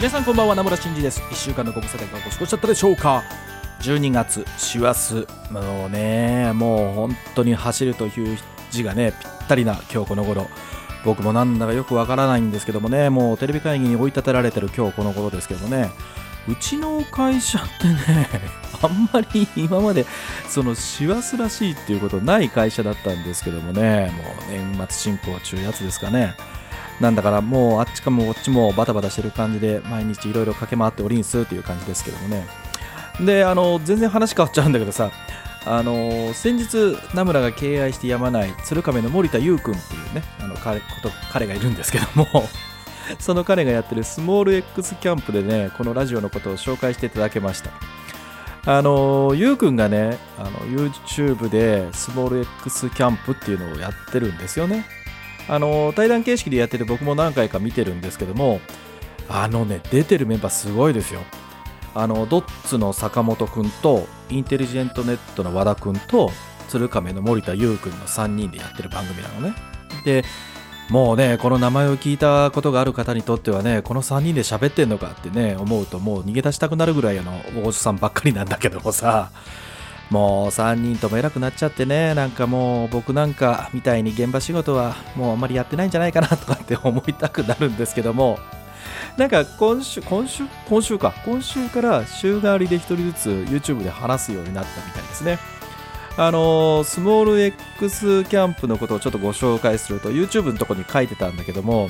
[0.00, 1.20] 皆さんこんばんは名村真司です。
[1.20, 3.22] 1週間のご無沙汰がお過ごしだったでしょうか
[3.82, 8.38] ？12月師走もうねもう本当に走るという
[8.70, 10.48] 字がねぴったりな今日この頃。
[11.04, 15.90] 僕もなんだかよくわからないんですけどもねもうテレビ会議に追い立てられてる今日この頃ですけどもね。
[16.48, 18.26] うちの会社ってね
[18.80, 20.06] あんまり今まで
[20.48, 24.10] その師走らしいっていうことない会社だったんですけどもね。
[24.16, 26.36] もう年末進行中やつですかね。
[27.00, 32.46] なんだからもうあっちかもこっちもバタバタしてる感じで毎日いろいろ駆け回っておりんすっていう感じですけどもね。
[33.24, 35.10] であの全然話変わっちゃうんだけどさ
[35.66, 42.26] あの先日名村が敬愛してやまない鶴亀の森田優君っていうねあの彼こと彼がいるんですけども
[43.18, 47.70] その彼がやってるスモール X キャンプでねこのラジオのことを紹介していただけました。
[48.66, 54.84] あのゆうくんがねあの YouTube でスモール X キャンプっていうのをやってるんですよね。
[55.50, 58.60] あの対談形式でやってて僕も何回か見てるんですけども
[59.28, 61.20] あのね出てるメンバーすごいですよ。
[61.92, 66.30] あのドッツの坂本くんとインテリジェントネットの和田くんと
[66.68, 69.54] 鶴亀の森田優くんの3人でやってる番組なのね。
[70.04, 70.24] で
[70.88, 77.32] もうねこの名前を聞いたことがある方にとってはねこの3人で喋ってんのかってね思うともう逃げ出したくなるぐらいの
[77.64, 79.32] おじさんばっかりなんだけどもさ。
[80.10, 88.38] もう3人とも偉くなっちゃってねなんかもう僕なんかみたいに現場仕事はもうあんまりやってないんじゃないかなとかって思いたくなるんですけども
[89.16, 91.12] なんか今週今週今週か。
[91.24, 95.38] 今週から週替わりで1人ずつ YouTube で話すようになったみたいですね。
[96.16, 101.88] あのスモール X キャンプのことをちょっとご紹介すると YouTube のとこに書いてたんだけども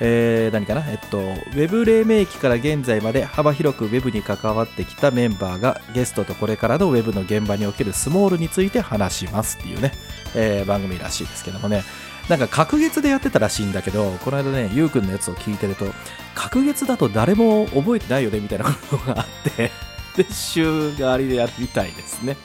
[0.00, 0.90] えー、何かな？
[0.90, 9.92] えっと、ウェブ黎明期から現在まで幅広くウェブに関わってきたメンバーがゲストとこれからのウェブの現場におけるスモールについて話しますっていうね、
[10.34, 11.84] えー、番組らしいですけどもね、
[12.30, 15.86] なんか隔月でやってたらしいんだけど、この間ね、ゆうくんのやつを聞いてると、
[16.34, 19.70] 隔月だと誰も覚えてないよねみたいなことがあって、
[20.16, 22.36] で、週替わりでやるみたいですね。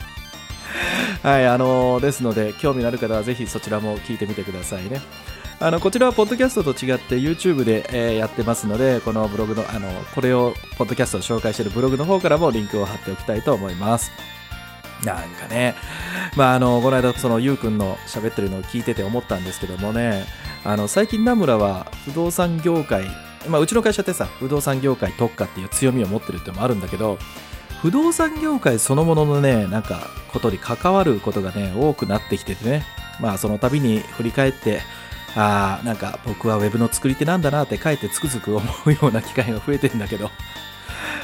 [1.23, 5.01] はい、あのー、ですので、興味のある方はぜひそちらも聞いてみてくださいね。
[5.59, 14.11] あのこちらはポッドキャストと違って YouTube で、えー、やってますのでこのブログのあのこれをポッドキャストを紹介しているブログの方からもリンクを貼っておきたいと思います。
[15.03, 15.75] なんかね、
[16.35, 20.25] まあ、あのこの間そのゆうくんの喋ってるのを聞いてて思ったんですけどもね
[20.63, 23.05] あの最近名村は不動産業界
[23.47, 27.19] まあ、うちの会社ってさ不動産業界特化っていう強みを持ってるってのもあるんだけど
[27.81, 32.83] 不動産業界そのもののねなんかことに関わることがね多くなってきててね。
[33.19, 34.81] まあその度に振り返って
[35.35, 40.31] あなんか僕は Web の作り手なんだなって書いてつくづく思うような機会が増えてるんだけど。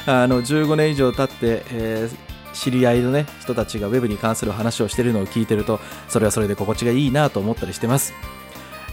[0.06, 8.12] あの15年以上経って、えー、知り合いのね人たちが Web に関する話をしてるのを聞いてるとそれはそれで心地がいいなと思ったりしてます。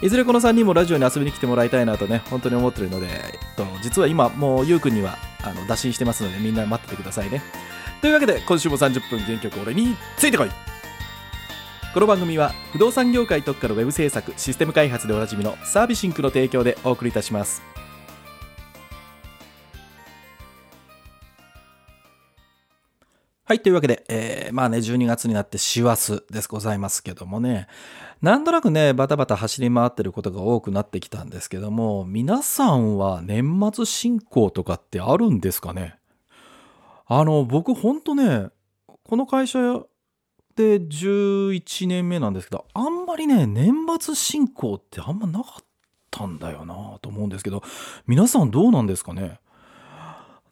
[0.02, 7.42] いずれこの3人もラジオに遊びに来てもらいたいなとね本当に思ってるので、えっと、実は今もうゆうくんにはあの打診してますのでみんな待っててくださいね。
[8.00, 10.69] というわけで今週も30分原曲俺についてこい。
[11.92, 17.64] この番組は不動産業界特化のウェブ制作システム開発でおなじみのサービシンクの提供でお送りいたします。
[23.44, 27.66] はいというわけで、えー、まあね12月になって師走ですございますけどもね。
[28.22, 35.96] なんとなくねバタバタ走り回ってることが多くなってきたんですけども皆さんは年末進行とかってあるんですかね？
[37.08, 38.50] あの僕ほんとね
[39.04, 39.60] この会社
[40.56, 45.64] て11年目なんですけど、あんまりね、年末進行ってあんまなかっ
[46.12, 47.64] たんだよなと思うんですけど、
[48.08, 49.40] 皆さんどうなんですかね？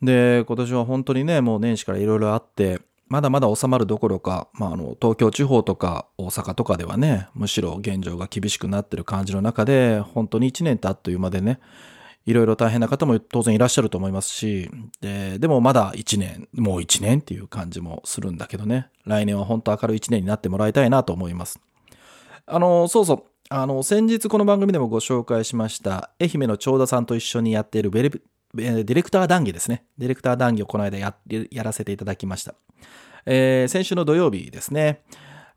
[0.01, 2.79] で、今年は本当にね、もう年始からいろいろあって、
[3.09, 11.59] まだまだ収まるどころか、まあ、あの東京地方とか大阪とかではね、むしろ現状が厳しくなってる感じの中で、本当に1年ってあっという間でね、
[12.27, 14.69] いろいろ大変な方も当然いらっしゃると思いますし、
[14.99, 21.61] で、でもまだ1年、もう1年っていう感じもするんだけどね、来年は本当明るい1年になってもらいたいなと思います。
[22.45, 28.21] あの、そうそう、あの、先日この番組でもご紹介しました、愛媛の長田さんと一緒にやっているウェブ、
[28.59, 29.85] えーディレクター談義ですね。
[29.97, 31.15] ディレクター談義をこの間や
[31.49, 32.55] やらせていただきました。
[33.25, 35.01] えー先週の土曜日ですね。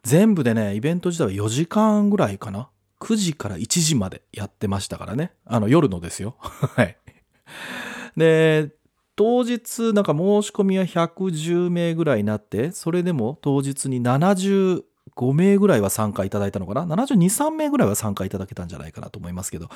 [0.05, 2.69] 全部でね、イベント自体は4時間ぐらいかな。
[3.01, 5.33] 9時から1時までやってましたからね。
[5.47, 6.37] あの、夜のですよ。
[6.41, 6.97] はい。
[8.17, 8.71] で、
[9.17, 14.83] 当日、なんか申し込みは110名ぐらいになって、それでも当日に75
[15.35, 19.69] 名ぐらいは参加いただいたのかな ?72、3名ぐらいは参加いただけたんじゃないかなと思いますけど、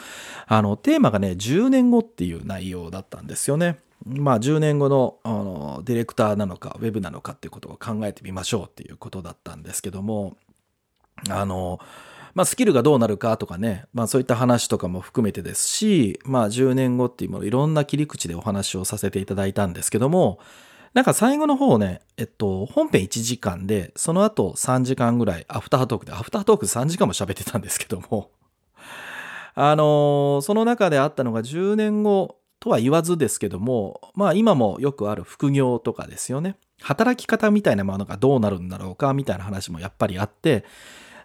[0.47, 3.81] あの、テーマがね、10年後っていう内容だったんですよね。
[4.07, 10.37] まあ、10年後の、あの、ディレクターなのか、ウェブなのかっていうことを考えてみましょうっていうことだったんですけども、
[11.31, 11.81] あの、
[12.35, 20.39] まあ、スキルがどうなるかとかね、まあ、そういった話とかも含めてですし、まあ、10年後っていうもの、いろんな切り口でお話をさせていただいたんですけども、
[20.95, 28.31] なんか最後の方ね、えっと、本編1時間で、その後3時間ぐらい、アフタートークで、アフタートーク3時間も喋ってたんですけども、
[29.57, 36.57] あのその中であったのが10年後とは言わずですけども、まあ今もよくある副業とかですよね。
[36.81, 40.65] 働き方みたいなものがどうなるんだろうかみたいな話もやっぱりあって、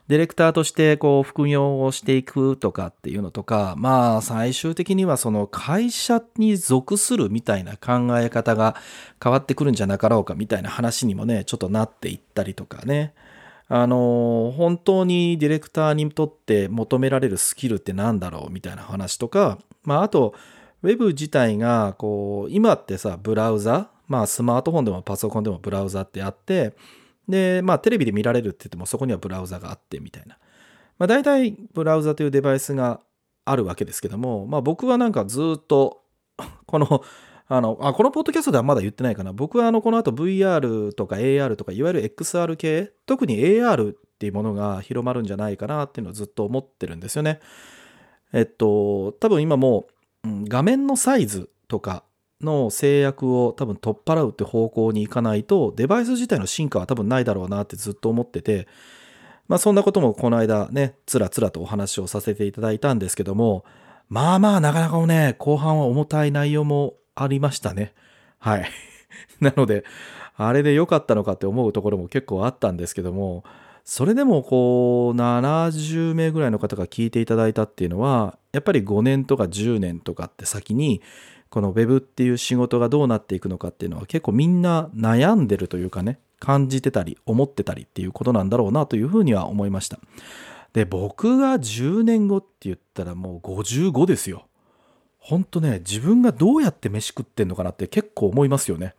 [0.10, 8.76] ディレクターとしてこう副業をしていくとかっていうのとか、まあ最終的にはその会社に属するみたいな考え方が
[9.24, 13.14] 変わってくるんじゃなかろうかみたいな話にもね、ちょっとなっていったりとかね。
[13.68, 20.34] あの、本当にディレクターにとって求められるスキルって何だろうみたいな話とか、まああと、
[20.82, 26.74] ウェブ自体が、こう、今ってさ、ブラウザ、まあスマートフォンでもパソコンでもブラウザってあって、
[27.30, 30.38] で、まあテレビで見られるって言ってもそこにはブラウザがあってみたいな。
[30.98, 33.00] まあ大体ブラウザというデバイスが
[33.46, 36.02] あるわけですけども、まあ僕はなんかずっと、
[36.66, 37.04] この、
[37.48, 39.34] あの、あ、このポッドキャストではまだ言ってないかな。
[39.34, 47.40] 僕はあの、この後 VR とか AR とか、いわゆる XR 系、特に AR っていうものが広まるんじゃないかなっていうのをずっと思ってるんですよね。
[48.34, 49.88] えっと、多分今も
[50.24, 52.04] う、うん画面のサイズとか
[52.42, 58.68] の制約を多分取っ払うって方向に行かないと、デバイス自体の進化は多分ないだろうなってずっと思ってて、
[59.48, 63.66] まあそんなこともこの間ね、つらつらとお話をさせていただいたんですけども、
[64.08, 67.94] まあまあなかなかね、後半は重たい内容もありましたね。
[68.40, 68.70] はい。
[69.42, 69.84] なので、
[70.36, 73.44] あれで良かったのかって思うところも結構あったんですけども、
[73.84, 81.02] それでもこう、70名ぐらいの方が聞いていただいたっていうのは、やっぱり5年とか10年とかって先に、
[81.50, 90.00] この Web っていう仕事がどうなっていくのかっていうのは結構みんな悩んでるというかね、感じてたり思ってたりっていうことなんだろうなというふうには思いました。
[90.74, 94.46] で、僕が10年後って言ったらもう55ですよ。
[95.18, 98.96] ほんとね、自分がどうやって飯食ってんのかなって結構思いますよね。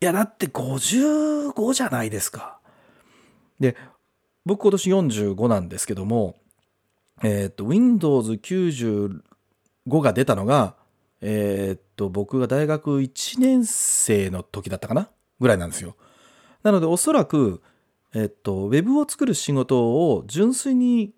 [0.00, 2.58] いや、だって55じゃないですか。
[3.58, 3.76] で、
[4.44, 6.36] 僕今年45なんですけども、
[7.22, 9.20] えっ、と、Windows 95
[10.02, 10.76] が出たのが、
[11.20, 15.10] えっ、と、僕が大学1年生の時だったかな？
[15.40, 15.96] ぐらいなんですよ。
[16.62, 17.62] なので、おそらく、
[18.14, 21.12] えっと、ウェブを作る仕事を純粋に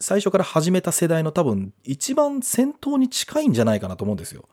[0.00, 4.48] 最初から始めた世代の多分一番先頭に近いんじゃないかなと思うんですよ。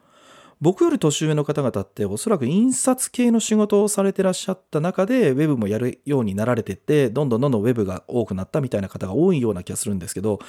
[0.62, 10.40] 僕より年上の方々っておそらく印刷系の仕事をされてらっしゃった中でウェブもやるようになられてってどんどんどんどんウェブが多くなったみたいな方が多いような気がするんですけど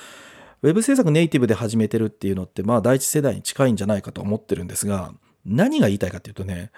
[0.66, 5.12] ウェブ制作ネイティブで始めてるっていうのってまあ第一世代に近いんじゃないかと思ってるんですが
[5.44, 6.72] 何が言いたいかっていうとね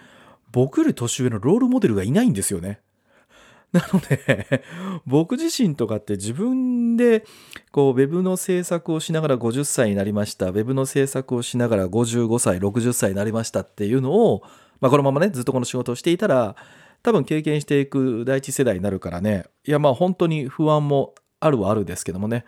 [0.53, 2.81] 僕より年上のロールモデルがいないんですよね。
[3.73, 4.63] なので、
[5.07, 7.27] 僕自身とかって自分で、
[7.71, 10.47] こう、ウェブの制作をしながら50歳になりました。
[10.47, 14.43] ウェブの制作をしながら55歳、60歳になりましたっていうのを、
[14.81, 16.57] まあ、このままね、ずっとこの仕事をしていたら、
[17.03, 22.47] 多分経験していく第一世代になるからね、いや、まあ本当に不安もあるはあるですけどもね、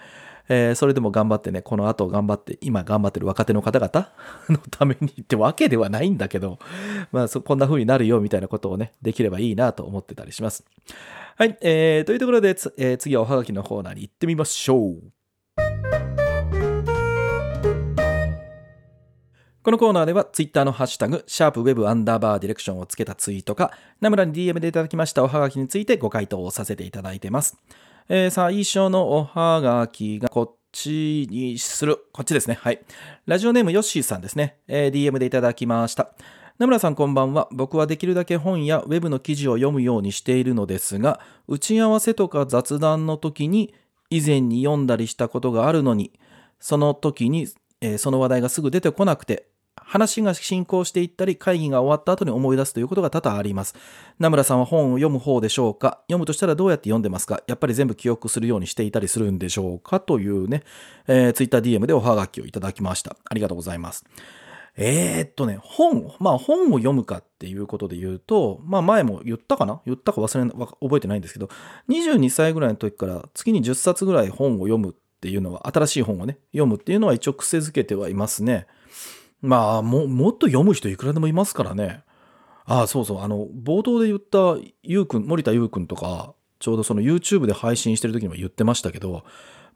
[0.53, 4.13] えーそれでも頑張ってね、この後頑張って、今頑張ってる若手の方々
[4.51, 6.59] のためにってわけではないんだけど、
[7.13, 10.65] まあそ、こんな風になるよみたいなことをね、できればいいなと思ってたりします。
[11.37, 15.01] はい、えー、というところで、えー次はおはがきのコーナーに行ってみましょう。
[19.63, 27.57] このコーナーでは、ツイッターのハッシュタグ、シャープウェブアンダーバーディレクションをつけたツイートか、ナムラに DM でいただきましたおはがきについてご回答をさせていただいてます。
[28.13, 31.97] えー最初のおはがきがこっちにする。
[32.13, 32.59] こっちですね。
[32.61, 32.81] はい。
[33.25, 34.57] ラジオネームヨッシーさんですね。
[34.67, 36.11] えー DM でいただきました。
[36.59, 37.47] 名村さんこんばんは。
[37.53, 43.73] 僕はできるだけ本やウェブの記事を読むようにしているのですが、打ち合わせとか雑談の時に
[44.11, 46.11] 以前に読んだりしたことがあるのに、
[46.59, 47.47] その時に、
[47.81, 49.47] えーその話題がすぐ出てこなくて、
[49.85, 53.75] 話が進行していったり、会議が終わった後に思い出すということが多々あります。
[54.19, 56.01] 名村さんは本を読む方でしょうか？
[56.03, 57.43] 読むとしたらどうやって読んでますか？
[57.47, 60.01] やっぱり全部記憶するようにしていたりするんでしょうか？
[60.01, 60.63] というね、
[61.09, 63.17] えー、Twitter DM でおはがきをいただきました。
[63.25, 64.05] ありがとうございます。
[64.77, 69.81] えー、っとね、本、まあ本を読むかっていうことで言うと、まあ前も言ったかな？
[69.85, 71.49] 言ったか忘れな、覚えてないんですけど、
[71.89, 78.69] 22歳ぐらいの時から月に10冊ぐらい本を読むっていうのは、新しい本をね、読むっていうのは一応癖づけてはいますね。
[79.43, 82.03] まあ、も、もっと読む人いくらでもいますからね。
[82.67, 89.25] ああ、そうそう、あの、冒頭で言ったゆうくん、森田ゆうくんとか、ちょうどその YouTube で配信してる時にも言ってましたけど、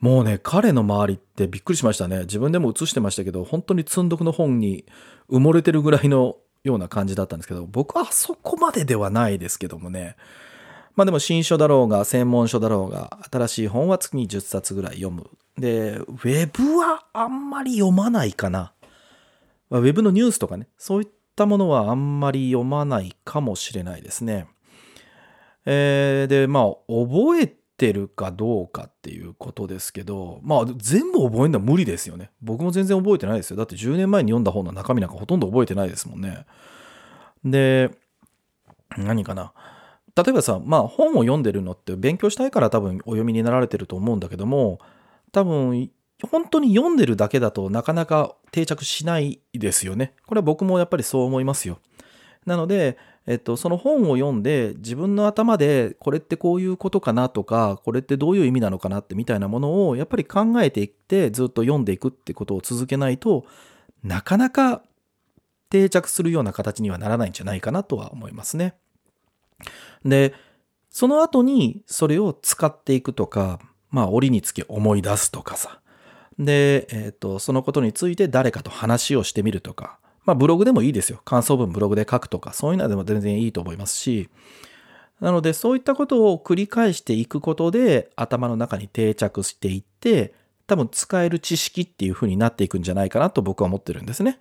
[0.01, 2.21] もうね、彼の周りってびっくりしましたね。
[2.21, 4.85] 自分でも映してましたけど、本当に積んどくの本に
[5.31, 10.17] 埋もれてるぐらいのような感じだったんですけど、僕はそこまでではないですけどもね。
[10.95, 15.31] まあでも新書だろうが、専門書だろうが、新しい本は月に10冊ぐらい読む。
[15.59, 18.74] で、ウェブはあんまり読まないかな。
[19.79, 24.47] ウェブのニュースとかね、そういったものはあんまり読まないかもしれないですね。
[25.67, 32.31] えー、で、まあ、覚えてるかどうかっていうことですけど、まあ、全部覚えるのは無理ですよね。
[32.43, 33.57] 僕も全然覚えてないですよ。
[33.57, 36.47] だって10年前に読んだ本の中身なんかほとんど覚えてないですもんね。
[37.45, 37.91] で、
[38.97, 39.53] 何かな。
[40.17, 44.79] 例えばさ、まあ本を読んでるのって勉強したいから多分お読みになられてると思うんだけども、
[45.33, 45.91] 多分
[46.27, 50.15] 本当に読んでるだけだとなかなか定着しないですよね。
[50.27, 51.79] これは僕もやっぱりそう思いますよ。
[52.47, 63.47] なので、えっと、その本を読んで自分の頭でこれってこういうことかなとかこれってどういう意味なのかなってみたいなものをやっぱり考えていってずっと読んでいくってことを続けないと
[64.03, 64.83] なかなか
[65.71, 68.75] 定着するような形にはならないんじゃないかなとは思いますね。
[70.05, 70.35] で
[70.91, 73.59] その後にそれを使っていくとか
[73.91, 75.81] まあ折につけ思い出すとかさ
[76.39, 81.21] で、えっ、とそのことについて誰かと話をしてみるとかまあブログでもいいですよ。
[81.25, 84.29] 感想文ブログで書くとか、そういうのでも全然いいと思いますし、
[85.21, 90.35] なのでそういったことを繰り返していくことで頭の中に定着していって、
[90.67, 94.39] 多分使える知識っていう風になっていくんじゃないかなと僕は思ってるんですね。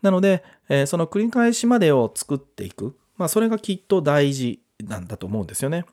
[0.00, 2.96] なので、えー、その繰り返しまでを作っていく。
[3.16, 5.84] まあそれがきっと大事なんだと思うんですよね。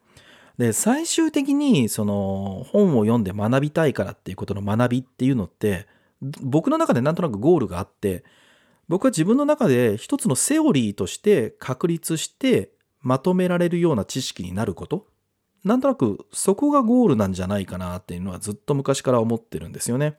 [0.59, 5.87] で、最終的にその本を読んで学びたいからっていうことの学びっていうのって、
[6.41, 8.25] 僕の中でなんとなくゴールがあって、
[8.89, 15.07] 僕は自分の中で一つのセオリーとして確立してまとめられるような知識になること。
[15.63, 20.17] なんとなくそこがゴールなんじゃないかなっていうのはずっと昔から思ってるんですよね。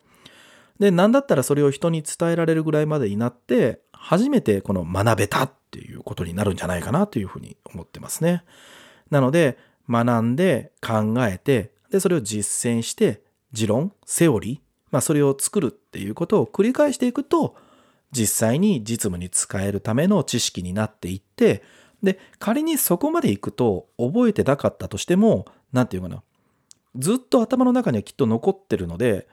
[0.79, 8.43] で、なんだったらそれを人に伝えられるぐらいまでになって、初めてこの学べたっていうことになるんじゃないかなというふうに思ってますね。
[9.11, 9.59] なので、
[9.91, 14.59] 学んで考えて、で、それを実践して、持論、セオリー、
[14.93, 17.57] まあそれを作るっていうことを繰り返していくと、
[18.13, 21.63] 実際に実務に使えるための知識になっていって、
[22.03, 26.23] で、仮にそこまで行くと覚えてなかったとしても、なんていうかな、
[26.97, 29.29] ずっと頭の中にはきっと残ってるので、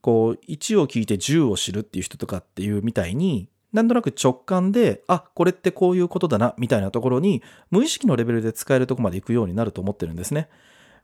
[0.00, 10.48] こう、1を聞いて10を知るっていう人とかっていうみたいに、なんとなく直感で、あ、これってこういうことだな、みたいなところに、無意識のレベルで使えるとこまで行くようになると思ってるんですね。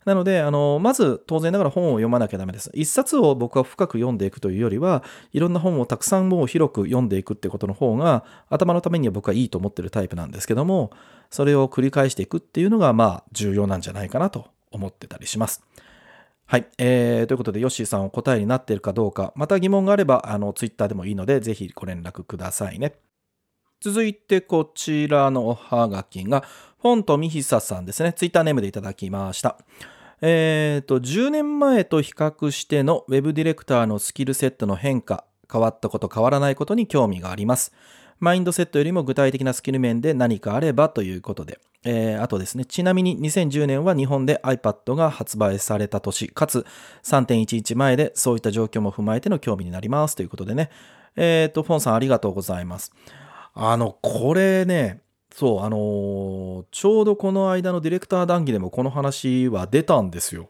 [0.07, 2.71] なので、あの、まず当然ながら本を読まなきゃダメです。
[2.73, 10.93] 一冊を僕は深く読んでいくというよりは、いろんな本をたくさんもう広く読んでいくってことの方が、頭のためには僕はいいと思ってるタイプなんですけども、
[11.31, 15.62] それを繰り返していくっていうのが、まあ、重要なんじゃないかなと思ってたりします。
[16.52, 16.66] はい。
[16.76, 22.92] えー、ということで、ヨッシーさんお答えになっているかどうか、また疑問があれば、あの、ツイッターでもいいので、ぜひご連絡くださいね。
[23.80, 26.44] 続いて、こちらのおはがきが、
[26.82, 28.12] フォントミヒサさんですね。
[28.12, 29.56] ツイッターネームでいただきました。
[30.21, 37.73] えっ、ー、と、10年前と比較しての Web ディレクターのスキルセットの変化、変わったこと変わらないことに興味があります。
[38.23, 41.59] マインドセットよりも具体的なスキル面で何かあればということで。
[41.85, 46.64] えー、あとですね、ちなみに2010年は日本で iPad が発売された年、かつ
[47.02, 50.71] 3.11前でそういった状況も踏まえての興味になりますということでね。
[51.17, 52.93] えっ、ー、と、フォンさんありがとうございます。
[53.55, 55.00] あの、これね、
[55.35, 60.49] そう、あのー、ちょうどこの間のディレクター談義でもこの話は出たんですよ。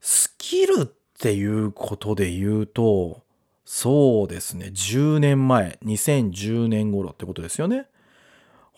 [0.00, 0.86] スキルっ
[1.18, 3.23] ていうことで言うと、
[3.64, 7.86] そうですね、10年前、2010年頃ってことですよね。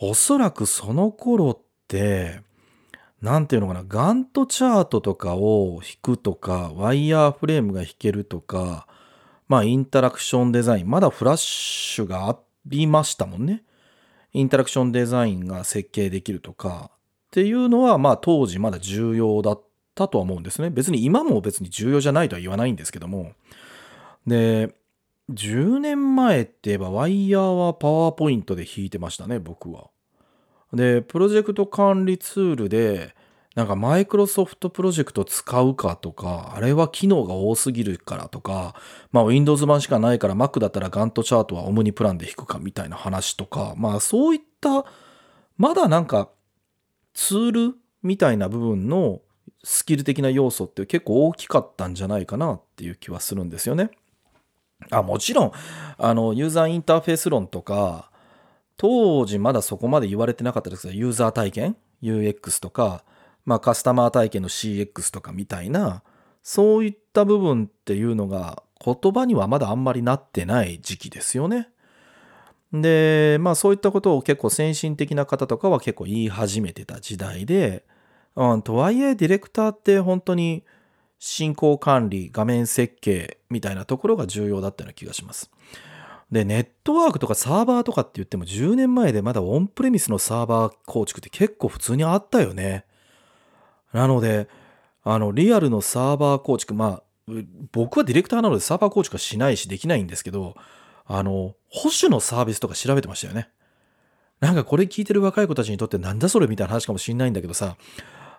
[0.01, 2.41] おそらくその頃って、
[3.21, 8.87] なんていうのかな、ガントチャートとかを引くとか、ワイヤーフレームが引けるとか、
[9.49, 13.65] まあインタラクションデザイン、まだフラッシュがありましたもんね。
[14.33, 16.99] インタラクションデザインが設計できるとかっ
[17.31, 19.63] ていうのは、まあ当時まだ重要だっ
[19.97, 20.71] たとは思うんですね。
[20.71, 23.33] 別に今も別に重要じゃないとは言わないんですけども。
[24.27, 24.75] で、
[25.31, 29.91] 10年前って言えばワイヤーはパワーポイントで引いてましたね、僕は。
[30.73, 33.15] で、プロジェクト管理ツールで
[33.57, 38.75] なんかマイクロソフトプロジェクト使うかとか、あれは機能が多すぎるからとか、
[39.13, 44.85] まあ Windows 版しかないから Mac だったら Gantt チャートはオムニプランで引くかみたいな話とか、まあそういった、
[45.57, 46.29] まだなんか
[47.15, 49.23] ツールみたいな部分の
[49.65, 53.91] スキル的な要素って結構大きかったんじゃないかなっていう気はするんですよね。
[54.91, 55.53] あもちろん、
[55.99, 58.11] あの、ユーザーインターフェース論とか、
[58.77, 63.05] 当時まだそこまで言われてなかったですけど、ユーザー体験 ?UX とか、
[63.45, 66.03] まあカスタマー体験の CX とかみたいな、
[66.43, 71.69] そういった部分っていうのが言葉にはまだあんまりなってない時期ですよね。
[72.73, 77.85] で、まあそういったことを結構先進的な方とかは結構言い始めてた時代で、
[78.35, 80.65] うん、とはいえディレクターって本当に
[81.19, 85.51] 進行管理、画面設計みたいなところが重要だったような気がします。
[86.31, 92.85] で、ネットワークとかサーバーとかって言っても10年前でまだオンプレミスのサーバー構築って結構普通にあったよね。
[93.93, 94.49] なので、
[95.05, 97.03] あの、リアルのサーバー構築、まあ、
[97.73, 100.57] 僕はディレクターなのでサーバー構築はしないしできないんですけど、
[101.07, 103.49] あの、保守のサービスとか調べてましたよね。
[104.41, 107.77] なんかこれ聞いてる若い子たちにとってなんだそれみたいな話かもしんないんだけどさ、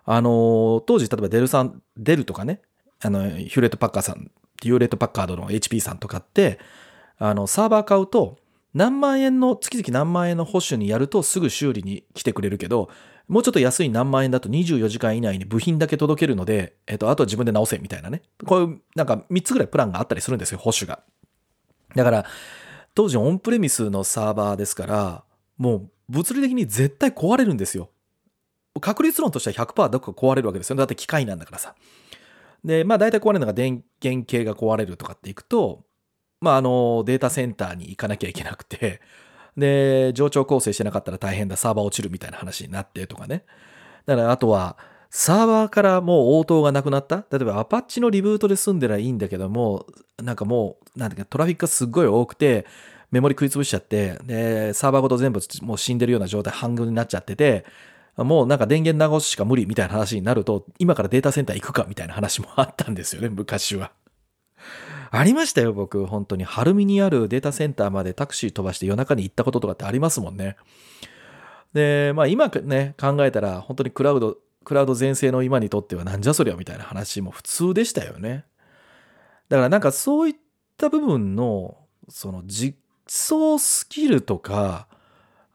[0.10, 2.62] あの、当時例えばデルさん、デルとかね、
[3.02, 6.60] あの、ヒューレット・パッカーさん、ヒューレット・パッカードの HP さんとかって、
[7.18, 8.38] あの、サーバー買うと、
[8.74, 12.90] 何万円の、月々何万円の保守にやるとすぐ修理に来てくれるけど、
[13.28, 18.22] もうちょっと安い何万円だと24時間以内に部品だけ届けるので、えっと、あとは自分で直せみたいなね。
[18.46, 21.02] こういう、なんか3つぐらいプランがあったりするんですよ、保守が。
[21.96, 22.26] だから、
[22.96, 25.24] 当時オンプレミスのサーバーですから、
[25.58, 27.90] もう物理的に絶対壊れるんですよ。
[28.80, 30.80] 確率論としては100%どこか壊れるわけですよね。
[30.80, 31.76] だって機械なんだからさ。
[32.64, 35.84] で、まあ大体壊れるのが電源系が壊れるとかっていくと、
[36.42, 39.02] まああのデータセンターに行かなきゃいけなくて、
[39.58, 43.44] で、上長構成してなかったら大変だ、サーバー落ちるみたいな話になってとかね。
[44.06, 44.78] だからあとは、
[45.10, 49.88] サーバーからもう応答がなくなった例えばアパッチのリブートで済んでらいいんだけども、
[50.22, 52.66] なんかもう、なんだっけ、トラフィックがすっごい多くて、
[53.10, 57.66] メモリ食い潰しちゃって、で、サーバーごと全部もう死んでるような状態、半分になっちゃってて、
[58.18, 63.92] もうなんか電源流すしか無理みたいな話になると、今からデータセンター行くかみたいな話もあったんですよね、昔は。
[65.12, 66.06] ありましたよ、僕。
[66.06, 66.44] 本当に。
[66.44, 70.58] 晴海にあるデータセンターまでタクシー飛ばして夜中に行ったこととかってありますもんね。
[71.74, 78.46] で、まあ今ね、考えたら本当にクラウド、クラウド全盛の今にとってはなんじゃそりゃみたいな話も普通でしたよね。
[79.50, 80.36] だからなんかそういっ
[80.76, 81.78] た部分の、
[82.10, 82.78] その実
[83.08, 84.87] 装スキルとか、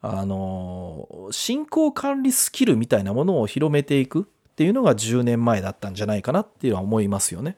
[0.05, 7.55] あの、進行管理スキルみたいなものを広めていくっていうのが10年前だったんじゃないかなっていうのは思いますよね。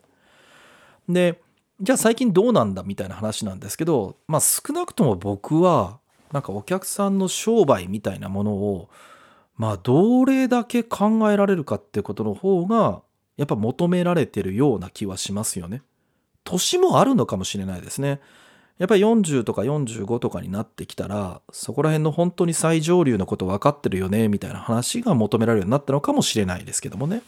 [1.10, 1.42] で、
[1.82, 6.00] じゃあ最近どうなんだみたいな話なんですけど、まあ少なくとも僕は、
[6.32, 8.90] なんかお客さんの商売みたいなものを、
[9.58, 13.02] まあどれだけ考えられるかってことの方が、
[13.38, 15.82] やっぱ求められてるような気はしますよね。
[16.44, 18.22] 年もあるのかもしれないですね。
[18.78, 27.22] やっぱり40とか45とかになってきたら、そこら辺の本当に最上流のこと分かってるよね、みたいな話が求められるようになったのかもしれないですけどもね。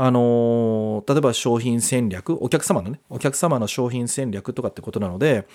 [0.00, 5.46] あの例えば商品戦略、お客様のね、お客様の商品戦略とかってことなので、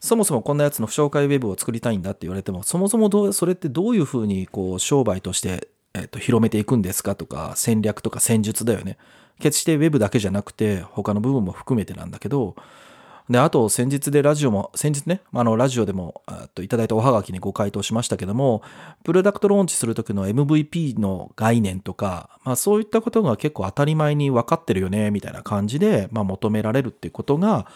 [0.00, 8.98] そもそもこんなやつの不紹介ウェブを作りたいんだって言われても、そもそもどうそれってどういうふうにこう商売として、えっと、広めていくんですかとか、戦略とか戦術だよね。
[9.40, 12.54] 決してウェブだけじゃなくて、他の部分も含めてなんだけど、
[13.28, 16.22] で、あと先日でラジオも、先日ね、あの、ラジオでも、
[16.54, 18.62] といただいたおはがきにご回答しましたけども、
[19.02, 27.66] プロダクトローンチするときの MVP の概念とか、まあそういったことが結構当たり前に分かってるよね、みたいな感じで、まあ求められるっていうことが、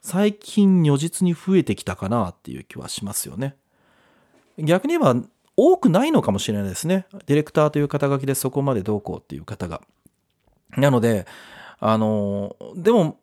[0.00, 3.56] 最近如実に増えてきたかなっていう気はしますよね。
[4.58, 5.20] 逆に言えば、
[5.56, 7.06] 多くないのかもしれないですね。
[7.26, 9.82] ディレクターという肩書きでそこまでどうこうっていう方が。
[10.76, 11.26] なので、
[11.78, 13.18] あの、でも、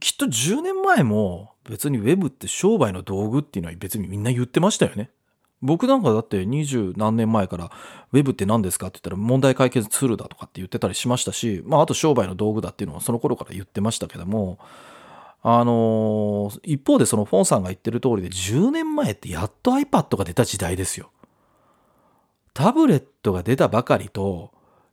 [0.00, 5.10] きっと10年前も別に Web って商売の道具っていうのは別にみんな言ってましたよね。
[5.60, 7.70] 僕なんかだって二十何年前から
[8.12, 14.58] Web って何ですかって言ったら問題解決ツールだとかって言ってたりしましたし、まああと商売の道具だっていうのはその頃から言ってましたけども、
[15.42, 21.10] あのー、一方でそのフォンさんが言ってる通りで10年前ってやっと iPad が出た時代ですよ。
[22.54, 24.50] タブレットが出たばかりと、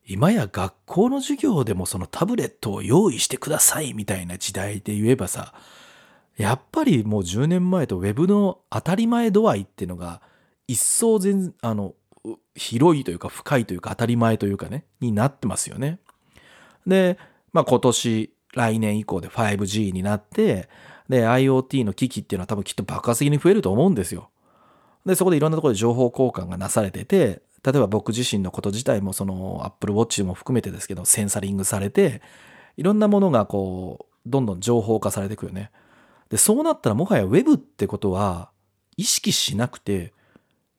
[0.09, 5.53] 今や学校の授業でもそのタブレットを用意してくださいみたいな時代で言えばさ、
[6.35, 10.21] やっぱりもう10年前と Web の当たり前度合いっていうのが
[10.67, 11.93] 一層全、あの、
[12.55, 15.99] 広いというか深いというか当たり前というかね、になってますよね。
[16.87, 17.19] で、
[17.53, 20.69] まあ今年、来年以降で 5G になって、
[21.07, 24.31] で、IoT の機器っていうのは多分きっと爆発的に増えると思うんですよ。
[25.05, 32.21] で、そこでいろんなところで情報交換がなされてて、例えば僕自身のこと自体もその Apple Watch も含めてですけどセンサリングされて
[32.77, 35.71] いろんなものがこうどんどん情報化されていくよね。
[36.29, 38.51] でそうなったらもはや Web ってことは
[38.97, 40.13] 意識しなくて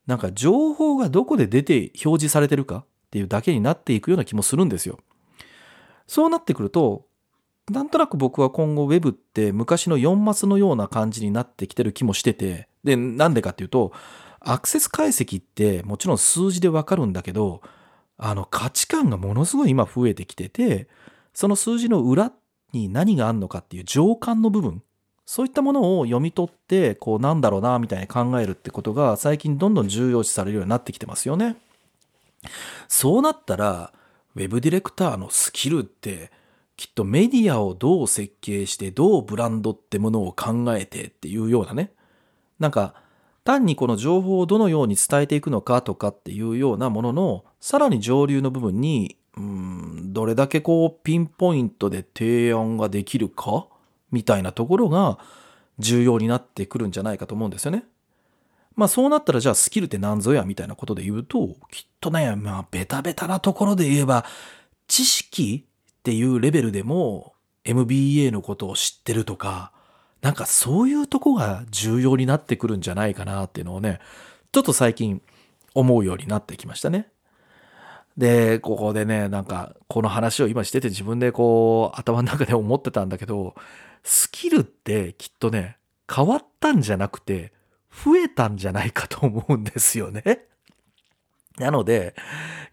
[0.06, 4.98] なんか情報がどこで出て表示されてるかっていうだけになっていくような気もするんですよ。
[6.06, 7.06] そうなってくると
[7.70, 13.92] なんとなく僕は今後 Web って昔の4マスのような感じになってきてる気もしててでなんでかっていうと
[14.40, 17.60] アクセス解析ってもちろん数字でわかるんだけど、
[18.16, 20.88] あの価値観がものすごい今増えてきてて、
[21.32, 22.32] その数字の裏
[22.72, 24.82] に何があるのかっていう情感の部分、
[25.26, 31.56] そういったものを読み取って、こうなんだろうな、みたいに考えるってことが最近どんどん重要視されるようになってきてますよね。
[32.88, 33.92] そうなったら、
[34.34, 36.30] ウェブディレクターのスキルって、
[36.76, 41.92] きっとメディアをどう設計して、どうブランドってものを考えてっていうようなね。
[42.58, 42.94] なんか、
[43.50, 53.66] 単にこの情報をどのように伝えていくのかとかっていうようなものの、さらに上流の部分に、うん、どれだけこうピンポイントで提案ができるか
[54.12, 55.18] みたいなところが
[55.80, 57.84] 重要になってくるんじゃないかと思うんですよね。
[58.76, 64.24] まあそうなったらじゃあスキルって何ぞやみたいなことで言うと、きっとね、まあベタベタなところで言えば、
[64.86, 67.34] 知識っていうレベルでも
[67.64, 69.72] MBA のことを知ってるとか、
[70.22, 74.00] なんかそういうとこが重要になってくるんじゃないかなっていうのをね、
[74.52, 75.22] ちょっと最近
[75.74, 77.08] 思うようになってきましたね。
[78.16, 83.54] で、ここでね、なんかこの話を今してて自分でこう頭の中で思ってたんだけど、
[84.02, 85.78] スキルってきっとね、
[86.12, 87.52] 変わったんじゃなくて、
[87.90, 90.46] 増えたんじゃないかと思うんですよね。
[91.58, 92.14] なので、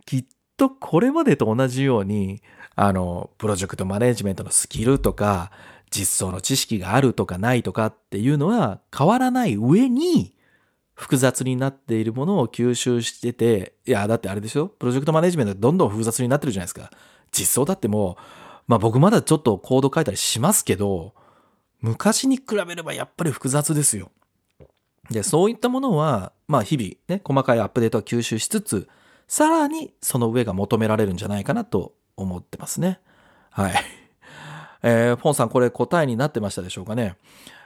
[0.05, 0.25] きっ
[0.57, 2.41] とこれまでと同じように、
[2.75, 5.51] あの、プロジェクトマネジメントのスキルとか、
[5.89, 10.33] 実装の知識があるとかないとかっていうのは変わらない上に、
[10.93, 14.67] 複雑になっているものを吸収してて、いや、だってあれでしょ？
[14.67, 16.89] プロジェクトマネジメントどんどん複雑になってるじゃないですか。
[17.31, 18.15] 実装だってもう、
[18.67, 21.13] まあ僕まだちょっとコード書いたりしますけど、
[21.81, 24.11] 昔に比べればやっぱり複雑ですよ。
[25.11, 28.89] で、そういったものは、まあ日々ね、細かいアップデートを吸収しつつ、
[29.27, 32.99] さらにその上が求められるんじゃないかなと思ってますね。
[33.51, 33.75] はい。
[34.89, 37.17] えー、フォンさんこれ答えになってましたでしょうかね。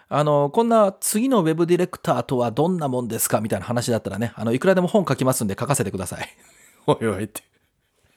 [0.09, 3.41] あの、こんな次のウェブディレクターとはどんなもんですか？
[3.41, 6.27] みたいな話だったらね、あの、いくらでも本書きますんで書かせてください。
[6.87, 7.43] おいおいって。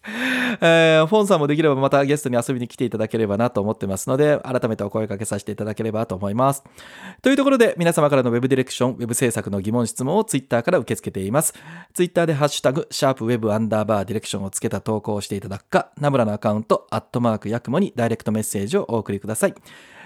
[0.07, 6.62] えー、フォンさんもできればまたゲストに遊びに来ていただければなと思ってますので、改めてお声掛けさせていただければと思います。
[7.23, 11.55] というところで、皆様からの Web ディレクション、Web 制作の疑問質問を Twitter から受け付けています。
[11.95, 19.55] Twitter でハッシュタグ、シャープ Web アンダーバーディレクションをつけた投稿をしていただくか、ナムラのアカウント、アットマークヤクモにダイレクトメッセージをお送りください。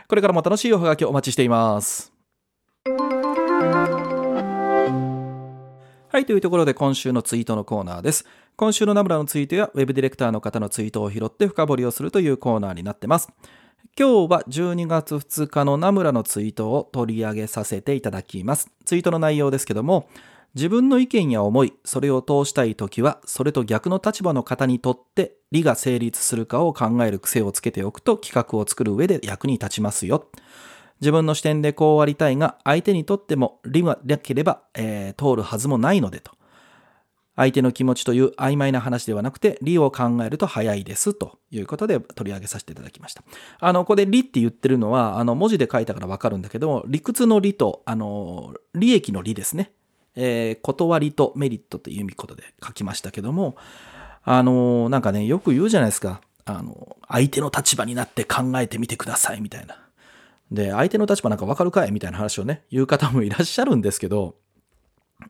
[0.09, 2.13] これからも楽しいおはがきをお待ちしています。
[6.11, 8.25] はい、というところで今週のツイートのコーナーです。
[8.59, 13.31] 今週のナムラのツイートや Web ディレクターの方のツイートを拾って深掘りをするというコーナーになってます。
[13.97, 18.73] 今日は12月2日のナムラのツイートを取り上げさせていただきます。
[18.85, 20.09] ツイートの内容ですけども、
[20.57, 30.27] 自分の意見や思い、それを通したいときは、それと逆の立場の方にとって理が成立するかを考える癖をつけておくと企画を作る上で役に立ちますよ。
[31.01, 36.33] 自分の視点でこうありたいが、相手にとっても理がなければ、えー、通るはずもないのでと。
[37.39, 43.23] 相手の気持ちという曖昧な話ではなくて、理を考えると早いですということで取り上げさせていただきました。
[43.61, 49.71] あの、ここで理って言ってるのは、あの、文字で書いたからわかるんだけど、理屈の理と、あの、利益の利ですね。
[50.17, 53.55] えー、断りとメリットという意味ことで書きましたけども、
[54.25, 56.21] あの、なんかね、よく言うじゃないですか。
[56.45, 59.81] あの、相手の立場になって考えてみてくださいみたいな。
[60.51, 64.35] で、相手の立場なんかわかるかいみたいな話をね、言う方もいらっしゃるんですけど、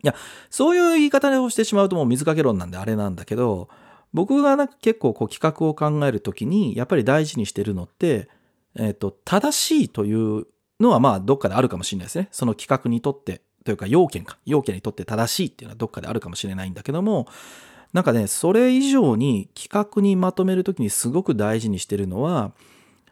[0.03, 0.14] いや、
[0.51, 3.68] そういう言い方をしてしまうともう水かけ論なんであれなんだけど、
[4.12, 8.29] 僕がなんか結構こう企画を考えるときに、やっぱり大事にしてるのって、
[8.77, 10.46] えっ、ー、と、正しいという
[10.81, 12.29] のはまあどっかであるかもしれないですね。
[12.31, 17.27] その企画にとって、というか要件か、要件にとって正しいっていうのはどっかであるかもしれないんだけども、
[17.92, 22.53] なんかね、それ以上に企画にまとめるときにすごく大事にしてるのは、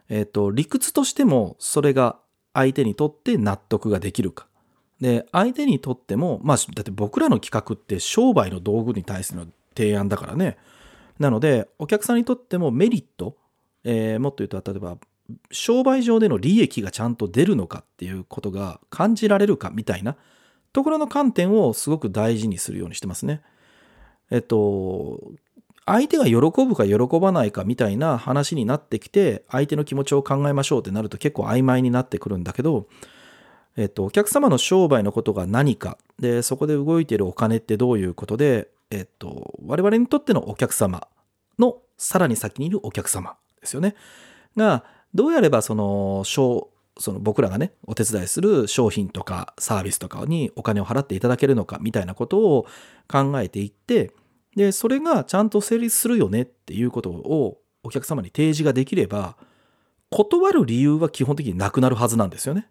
[0.09, 2.17] えっ、ー、と、理屈としてもそれが
[2.53, 4.46] 相手にとって納得ができるか。
[5.01, 10.57] で、相手にとっても、まあ、だって僕らの企画って商売の道具に対しての提案だからね。
[11.19, 13.35] なので、お客さんにとってもメリット、
[13.83, 14.97] えー、もっと言うと、例えば、
[15.51, 20.15] 商売上での利益がちゃんと出るのかっていうことが感じられるかみたいな
[20.73, 23.41] ところの観点をすごく大事にするようにしてますね。
[24.31, 25.21] えっと、
[25.85, 32.87] 相手が喜ぶか喜ばないかみたいな話になってきて、相手の気持ちを考えましょうってなると結構曖昧になってくるんだけど、
[33.77, 41.07] えっと、お客様の商売のことが何か、で、そこで動いているお金ってどういうことで、えっと、我々にとってのお客様
[41.59, 43.95] のさらに先にいるお客様ですよね。
[44.55, 46.71] が、どうやればその、そ
[47.13, 52.65] の僕らがね、お手伝いする商品とかサービスとかにお金を払っていただけるのかみたいなことを
[53.07, 54.11] 考えていって、
[54.55, 59.37] で、それがちゃんと成立するよねっていうことをお客様に提示ができれば、
[60.09, 62.67] 断る理由は基本的になくなるはずなんですよね。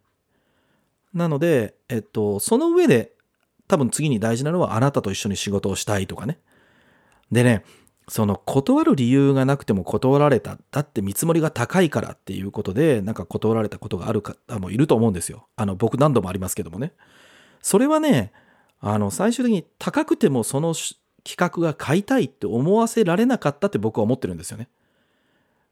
[1.15, 3.13] なので、えっと、その上で
[3.69, 6.39] 多分次に大事なのはあなたと一緒に仕事をしたいとかね。
[7.33, 7.65] でね、
[8.09, 10.59] その断る理由がなくても断られた。
[10.71, 15.49] だって見積もりが高いからっていうことで、なんか断られたことがある方もいると思うんですよ。
[15.57, 16.93] あの、僕何度もありますけどもね。
[17.63, 18.33] それはね、
[18.81, 20.75] あの、最終的に高くてもその
[21.25, 24.69] 企画が買いたいって思わせられなかったって僕は思ってるんですよね。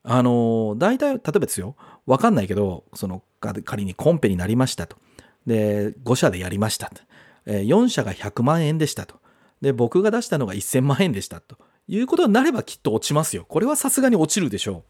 [0.02, 1.76] あの、大体、例えばですよ。
[2.06, 4.96] わかんないけど、その、仮にコンペになりましたと。
[5.46, 7.02] で、5社でやりましたと。
[7.46, 9.16] 4社が100万円でしたと。
[9.60, 11.56] で、僕が出したのが1000万円でしたと。
[11.86, 13.44] いうことになればきっと落ちますよ。
[13.46, 14.84] これはさすがに落ちるでしょ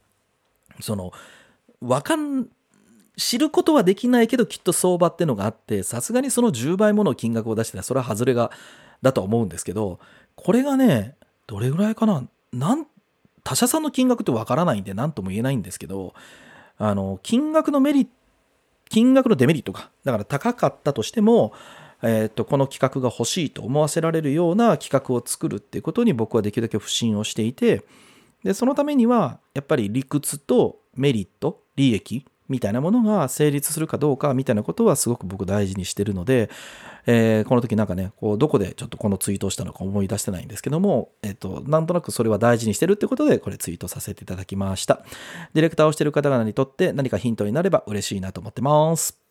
[0.78, 0.82] う。
[0.82, 1.12] その、
[1.80, 2.46] わかん、
[3.16, 8.50] 知ることはできないけどきっと相場ってのがあって、さすがにその10倍もの金額を出してたらそれは外れが、
[9.02, 9.98] だと思うんですけど、
[10.34, 12.86] これがね、どれぐらいかななん
[13.42, 16.14] 他社さんの金額ってわからないんで何とも言えないんですけど、
[16.78, 18.10] あの、金額のメリット、
[18.88, 21.52] 金額のデメリットが、だから高かったとしても、
[22.06, 27.82] えー、とこの企画が欲しいと思わせられるような企画を作るっていうことに僕はできるだけ不信をしていて
[28.42, 36.50] でそのためにはやっぱり理屈とメリット利益みたいなものが成立するかどうかみたいなことはすごく僕大事にしてるので、
[37.06, 45.04] えー、この時なんかね、こうどこでちょっとこのツイートをしたのか思い出してないんですけども、えっ、と、なんとなくそれは大事にしてるってことで、これツイートさせていただきました。
[45.54, 49.23] ディレクターをしてる方々にとって何かヒントになれば嬉しいなと思ってます。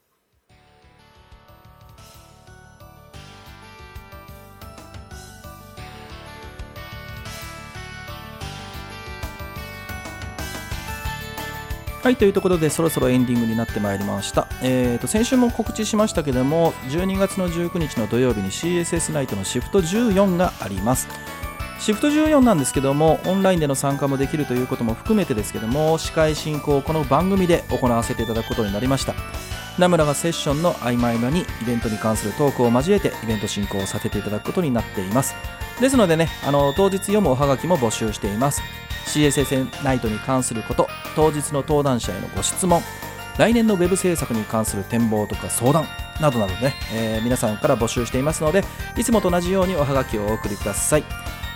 [12.03, 14.49] はい、というところでそろそろエンディングになってまいりました。
[14.61, 21.07] えーと、先週も告知しましたけども、12月の19日の土曜日に CSS ナイトのシフト14があります。
[21.79, 29.15] シフト14なんですけども、オンラインでの参加もできるということも含めてですけども、司会進行をこの番組で行わせていただくことになりました。
[29.79, 35.35] 名村がセッションの合間合間にイベントに関するトークを交えてイベント進行をさせていただくことになっています。
[35.79, 38.61] ですのでね、あの当日読むおはがきも募集しています。
[39.05, 42.81] CSS ナイトに関すること当日の登壇者へのご質問
[43.37, 45.85] 来年の web 制作に関する展望とか相談
[46.21, 48.63] などなどね、えー、皆さんから募集していますので
[48.95, 51.03] いつもと同じようにおはがきをお送りください。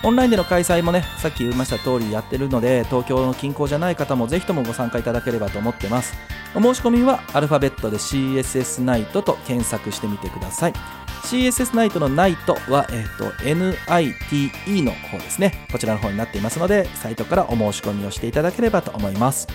[0.04, 6.16] オンラインでの開催もねさっき言いました通りやってるので東京の近郊じゃない方もぜひともご参加いただければと思ってます。
[6.56, 10.74] お申し込みはアルファベットで CSS ナイトと検索してみてください。
[11.28, 15.68] CSS ナイトのナイトは、えーと、NITE の方ですね。
[15.70, 19.46] こちらの方になっていますので、サイトからお申し込みをしていただければと思います。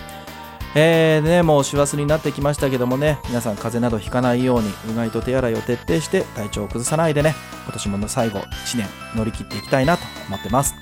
[0.75, 7.33] えーね、もう師走になってきましたけどもね、皆さん風邪などひかないように、うがいと手洗いを徹底して体調を崩さないでね、
[7.63, 10.75] 今年も最後1年乗り切っていきたいなと思ってます。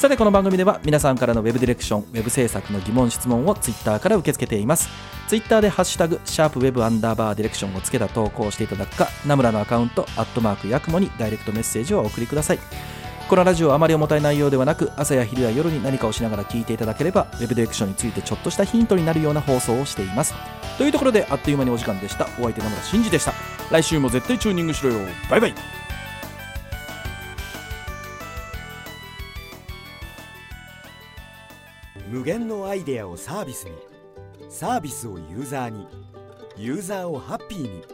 [0.00, 4.88] さてこの番組では皆さんからの Web ディレクション、Web 制作の疑問質問を Twitter から受け付けています。
[5.28, 12.58] ツイッターでハッシュタグ、シャープウェブアンダーバーディレクションをつけた投稿をしていただくか、ナムラのアカウント、アットマークヤクモにダイレクトメッセージをお送りください。
[13.28, 20.32] このラジオはあまり重たい内容ではなく、朝や昼や夜に何かをしながら聞いていただければ、ウェブディレクションについてちょっとしたヒントになるような放送をしています。
[20.78, 22.26] というところで、あっという間にお時間でした。
[22.38, 23.34] お相手ナムラ真司でした。
[23.70, 25.00] 来週も絶対チューニングしろよ。
[25.28, 25.79] バイバイ。
[32.10, 33.72] 無限のアイデアをサービスに。
[34.48, 35.86] サービスをユーザーに。
[36.56, 37.84] ユーザーをハッピーに。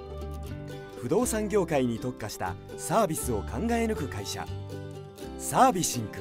[1.03, 4.47] 不動産業界に特化したサービスを考え抜く会社。
[5.37, 6.21] サービシンク。